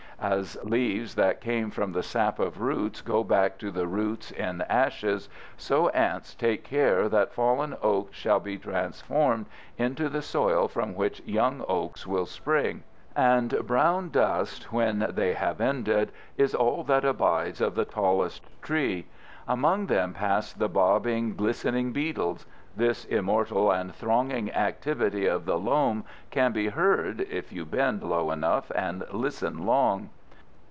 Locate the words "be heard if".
26.53-27.51